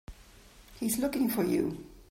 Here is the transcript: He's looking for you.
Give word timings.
He's 0.79 0.97
looking 0.97 1.29
for 1.29 1.43
you. 1.43 1.85